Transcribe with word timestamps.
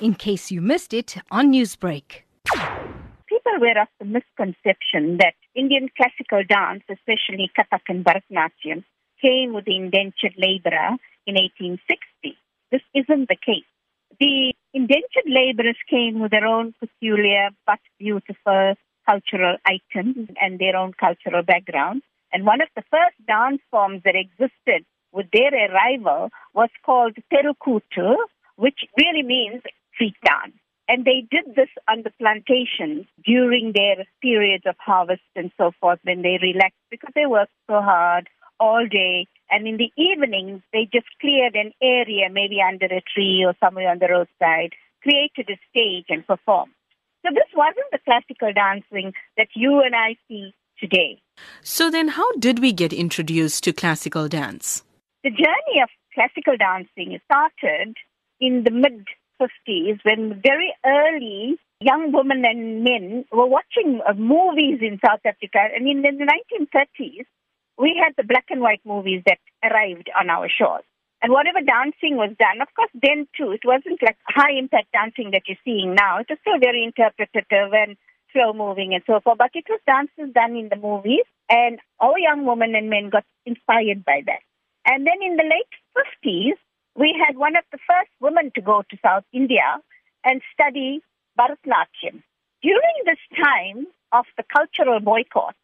in 0.00 0.14
case 0.14 0.50
you 0.50 0.60
missed 0.60 0.92
it 0.92 1.16
on 1.30 1.52
Newsbreak. 1.52 2.22
People 3.28 3.58
were 3.60 3.80
of 3.80 3.88
the 3.98 4.04
misconception 4.04 5.18
that 5.18 5.34
Indian 5.54 5.88
classical 5.96 6.42
dance, 6.48 6.82
especially 6.90 7.50
Kathak 7.58 7.82
and 7.88 8.04
Bharatanatyam, 8.04 8.84
came 9.20 9.54
with 9.54 9.64
the 9.64 9.76
indentured 9.76 10.34
laborer 10.36 10.96
in 11.26 11.34
1860. 11.34 12.36
This 12.70 12.82
isn't 12.94 13.28
the 13.28 13.36
case. 13.36 13.64
The 14.20 14.52
indentured 14.74 15.26
laborers 15.26 15.78
came 15.88 16.20
with 16.20 16.30
their 16.30 16.46
own 16.46 16.74
peculiar 16.78 17.50
but 17.66 17.80
beautiful 17.98 18.74
cultural 19.08 19.56
items 19.64 20.28
and 20.40 20.58
their 20.58 20.76
own 20.76 20.92
cultural 20.92 21.42
background. 21.42 22.02
And 22.32 22.44
one 22.44 22.60
of 22.60 22.68
the 22.76 22.82
first 22.90 23.16
dance 23.26 23.62
forms 23.70 24.02
that 24.04 24.14
existed 24.16 24.84
with 25.12 25.26
their 25.32 25.52
arrival 25.54 26.30
was 26.54 26.68
called 26.84 27.16
Terukutu, 27.32 28.16
which 28.56 28.80
really 28.98 29.22
means 29.22 29.62
street 29.96 30.14
dance. 30.24 30.54
And 30.88 31.04
they 31.04 31.26
did 31.28 31.56
this 31.56 31.70
on 31.88 32.04
the 32.04 32.12
plantations 32.18 33.06
during 33.24 33.72
their 33.74 34.06
periods 34.22 34.64
of 34.66 34.76
harvest 34.78 35.26
and 35.34 35.50
so 35.58 35.72
forth 35.80 35.98
when 36.04 36.22
they 36.22 36.38
relaxed 36.40 36.78
because 36.90 37.10
they 37.16 37.26
worked 37.26 37.52
so 37.66 37.80
hard 37.80 38.28
all 38.60 38.86
day. 38.86 39.26
And 39.50 39.66
in 39.66 39.78
the 39.78 39.90
evenings, 39.96 40.62
they 40.72 40.88
just 40.92 41.06
cleared 41.20 41.56
an 41.56 41.72
area, 41.82 42.28
maybe 42.30 42.58
under 42.62 42.86
a 42.86 43.02
tree 43.14 43.44
or 43.44 43.54
somewhere 43.58 43.90
on 43.90 43.98
the 43.98 44.08
roadside, 44.08 44.74
created 45.02 45.50
a 45.50 45.58
stage 45.70 46.06
and 46.08 46.26
performed. 46.26 46.72
So 47.24 47.32
this 47.34 47.50
wasn't 47.56 47.90
the 47.90 47.98
classical 48.04 48.52
dancing 48.52 49.12
that 49.36 49.48
you 49.54 49.80
and 49.80 49.94
I 49.94 50.16
see 50.28 50.54
today. 50.78 51.20
So 51.62 51.90
then, 51.90 52.08
how 52.08 52.30
did 52.38 52.60
we 52.60 52.72
get 52.72 52.92
introduced 52.92 53.64
to 53.64 53.72
classical 53.72 54.28
dance? 54.28 54.84
The 55.24 55.30
journey 55.30 55.82
of 55.82 55.88
classical 56.14 56.56
dancing 56.56 57.18
started 57.24 57.96
in 58.40 58.62
the 58.64 58.70
mid 58.70 59.06
50s 59.40 60.00
when 60.04 60.40
very 60.42 60.74
early 60.84 61.56
young 61.80 62.12
women 62.12 62.44
and 62.44 62.82
men 62.84 63.24
were 63.32 63.46
watching 63.46 64.00
uh, 64.08 64.14
movies 64.14 64.80
in 64.80 64.98
South 65.04 65.20
Africa. 65.24 65.58
And 65.74 65.86
in 65.88 66.02
the 66.02 66.26
1930s, 66.26 67.26
we 67.78 68.00
had 68.02 68.14
the 68.16 68.24
black 68.24 68.46
and 68.50 68.60
white 68.60 68.80
movies 68.84 69.22
that 69.26 69.38
arrived 69.62 70.10
on 70.18 70.30
our 70.30 70.48
shores. 70.48 70.84
And 71.22 71.32
whatever 71.32 71.60
dancing 71.60 72.16
was 72.16 72.30
done, 72.38 72.60
of 72.60 72.68
course, 72.74 72.90
then 72.94 73.26
too, 73.36 73.52
it 73.52 73.64
wasn't 73.64 74.02
like 74.02 74.16
high 74.28 74.52
impact 74.58 74.92
dancing 74.92 75.30
that 75.32 75.42
you're 75.48 75.60
seeing 75.64 75.94
now. 75.94 76.18
It 76.20 76.26
was 76.28 76.38
still 76.40 76.58
very 76.60 76.84
interpretative 76.84 77.72
and 77.72 77.96
slow 78.32 78.52
moving 78.52 78.92
and 78.94 79.02
so 79.06 79.20
forth, 79.20 79.38
but 79.38 79.50
it 79.54 79.64
was 79.68 79.80
dances 79.86 80.32
done 80.34 80.56
in 80.56 80.68
the 80.68 80.76
movies, 80.76 81.24
and 81.48 81.78
our 82.00 82.18
young 82.18 82.44
women 82.44 82.74
and 82.74 82.90
men 82.90 83.08
got 83.10 83.24
inspired 83.46 84.04
by 84.04 84.22
that. 84.26 84.44
And 84.84 85.06
then 85.06 85.22
in 85.24 85.36
the 85.36 85.44
late 85.44 85.72
50s, 85.96 86.60
we 86.96 87.14
had 87.26 87.36
one 87.36 87.56
of 87.56 87.64
the 87.70 87.78
first 87.86 88.10
women 88.20 88.50
to 88.54 88.60
go 88.60 88.82
to 88.88 88.96
South 89.04 89.24
India 89.32 89.78
and 90.24 90.40
study 90.52 91.02
Bharatanatyam. 91.38 92.22
During 92.62 92.96
this 93.04 93.20
time 93.36 93.86
of 94.12 94.24
the 94.36 94.44
cultural 94.44 95.00
boycott, 95.00 95.56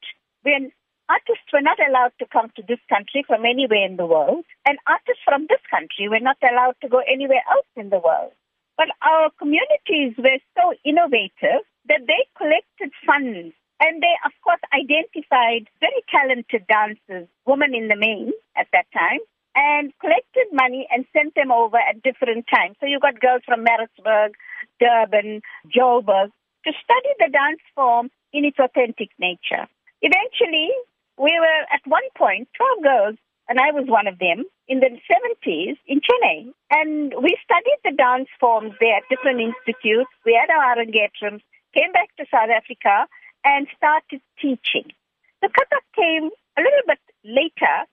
when 0.43 0.73
artists 1.09 1.49
were 1.53 1.63
not 1.63 1.79
allowed 1.81 2.13
to 2.19 2.27
come 2.27 2.51
to 2.57 2.63
this 2.69 2.81
country 2.89 3.25
from 3.27 3.45
anywhere 3.45 3.85
in 3.85 3.97
the 3.97 4.07
world, 4.07 4.45
and 4.67 4.79
artists 4.87 5.23
from 5.25 5.47
this 5.49 5.61
country 5.71 6.09
were 6.09 6.21
not 6.21 6.37
allowed 6.43 6.77
to 6.83 6.89
go 6.89 7.01
anywhere 7.09 7.43
else 7.51 7.67
in 7.77 7.89
the 7.89 7.99
world. 7.99 8.33
But 8.77 8.89
our 9.01 9.31
communities 9.39 10.15
were 10.19 10.39
so 10.57 10.75
innovative 10.85 11.65
that 11.89 12.07
they 12.07 12.29
collected 12.37 12.93
funds 13.07 13.55
and 13.81 14.01
they, 14.01 14.15
of 14.25 14.33
course, 14.45 14.61
identified 14.73 15.69
very 15.81 16.03
talented 16.09 16.67
dancers, 16.69 17.29
women 17.47 17.75
in 17.75 17.89
the 17.89 17.97
main 17.97 18.33
at 18.57 18.69
that 18.73 18.87
time, 18.93 19.19
and 19.55 19.93
collected 20.01 20.49
money 20.53 20.89
and 20.91 21.05
sent 21.13 21.35
them 21.35 21.53
over 21.53 21.77
at 21.77 22.03
different 22.03 22.47
times. 22.53 22.77
So 22.81 22.87
you 22.87 22.99
got 23.01 23.21
girls 23.21 23.43
from 23.45 23.65
Maritzburg, 23.65 24.33
Durban, 24.81 25.43
Joburg 25.69 26.31
to 26.65 26.73
study 26.73 27.13
the 27.19 27.29
dance 27.31 27.61
form 27.75 28.11
in 28.33 28.45
its 28.45 28.59
authentic 28.59 29.11
nature. 29.19 29.67
Eventually, 30.01 30.71
we 31.19 31.33
were 31.39 31.63
at 31.73 31.83
one 31.87 32.07
point 32.17 32.49
12 32.57 32.83
girls, 32.83 33.17
and 33.49 33.59
I 33.61 33.71
was 33.73 33.85
one 33.87 34.07
of 34.07 34.19
them, 34.19 34.45
in 34.69 34.81
the 34.81 34.89
70s 35.11 35.77
in 35.87 36.01
Chennai. 36.01 36.53
And 36.71 37.13
we 37.21 37.37
studied 37.45 37.81
the 37.85 37.93
dance 37.97 38.29
forms 38.41 38.73
there 38.81 38.97
at 38.97 39.09
different 39.11 39.41
institutes. 39.41 40.11
We 40.25 40.39
had 40.39 40.51
our 40.51 40.77
Arangetrams, 40.77 41.43
came 41.75 41.93
back 41.93 42.15
to 42.17 42.25
South 42.31 42.51
Africa, 42.51 43.07
and 43.45 43.67
started 43.77 44.23
teaching. 44.41 44.93
The 45.43 45.49
Kathak 45.49 45.85
came 45.97 46.31
a 46.57 46.63
little 46.63 46.87
bit 46.87 47.01
later 47.25 47.87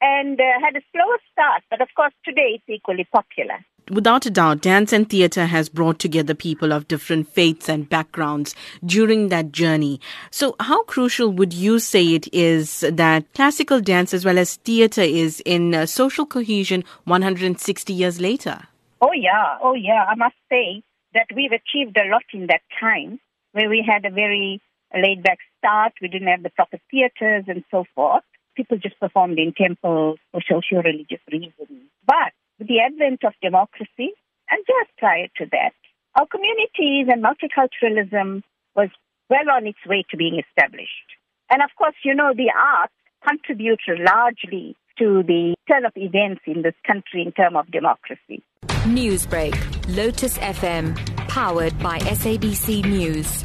and 0.00 0.40
uh, 0.40 0.44
had 0.60 0.76
a 0.76 0.84
slower 0.92 1.18
start, 1.32 1.62
but 1.70 1.80
of 1.80 1.88
course 1.96 2.12
today 2.24 2.60
it's 2.60 2.68
equally 2.68 3.06
popular. 3.12 3.64
Without 3.88 4.26
a 4.26 4.30
doubt, 4.30 4.62
dance 4.62 4.92
and 4.92 5.08
theatre 5.08 5.46
has 5.46 5.68
brought 5.68 6.00
together 6.00 6.34
people 6.34 6.72
of 6.72 6.88
different 6.88 7.28
faiths 7.28 7.68
and 7.68 7.88
backgrounds 7.88 8.52
during 8.84 9.28
that 9.28 9.52
journey. 9.52 10.00
So, 10.32 10.56
how 10.58 10.82
crucial 10.84 11.30
would 11.30 11.52
you 11.52 11.78
say 11.78 12.14
it 12.14 12.26
is 12.34 12.80
that 12.80 13.32
classical 13.34 13.80
dance 13.80 14.12
as 14.12 14.24
well 14.24 14.38
as 14.38 14.56
theatre 14.56 15.02
is 15.02 15.40
in 15.46 15.72
uh, 15.72 15.86
social 15.86 16.26
cohesion 16.26 16.82
160 17.04 17.92
years 17.92 18.20
later? 18.20 18.58
Oh, 19.00 19.12
yeah. 19.12 19.58
Oh, 19.62 19.74
yeah. 19.74 20.04
I 20.10 20.16
must 20.16 20.34
say 20.50 20.82
that 21.14 21.26
we've 21.36 21.52
achieved 21.52 21.96
a 21.96 22.10
lot 22.10 22.24
in 22.32 22.48
that 22.48 22.62
time 22.80 23.20
where 23.52 23.68
we 23.68 23.86
had 23.86 24.04
a 24.04 24.10
very 24.10 24.60
laid 24.92 25.22
back 25.22 25.38
start. 25.58 25.92
We 26.02 26.08
didn't 26.08 26.28
have 26.28 26.42
the 26.42 26.50
proper 26.50 26.78
theatres 26.90 27.44
and 27.46 27.62
so 27.70 27.84
forth. 27.94 28.24
People 28.56 28.78
just 28.78 28.98
performed 28.98 29.38
in 29.38 29.52
temples 29.52 30.18
for 30.32 30.40
social 30.48 30.82
religious 30.82 31.20
reasons. 31.30 31.90
But 32.06 32.32
with 32.58 32.68
the 32.68 32.80
advent 32.80 33.22
of 33.24 33.34
democracy, 33.42 34.16
and 34.50 34.64
just 34.66 34.96
prior 34.98 35.28
to 35.36 35.46
that, 35.52 35.74
our 36.14 36.26
communities 36.26 37.08
and 37.12 37.22
multiculturalism 37.22 38.42
was 38.74 38.88
well 39.28 39.50
on 39.52 39.66
its 39.66 39.78
way 39.86 40.04
to 40.10 40.16
being 40.16 40.40
established. 40.40 41.08
And 41.50 41.62
of 41.62 41.70
course, 41.76 41.94
you 42.04 42.14
know, 42.14 42.32
the 42.34 42.50
arts 42.56 42.94
contribute 43.26 43.80
largely 43.88 44.76
to 44.98 45.22
the 45.22 45.54
turn 45.70 45.84
of 45.84 45.92
events 45.96 46.42
in 46.46 46.62
this 46.62 46.74
country 46.86 47.22
in 47.22 47.32
terms 47.32 47.56
of 47.56 47.70
democracy. 47.70 48.42
Newsbreak, 48.86 49.54
Lotus 49.96 50.38
FM, 50.38 50.96
powered 51.28 51.78
by 51.80 51.98
SABC 51.98 52.84
News. 52.86 53.44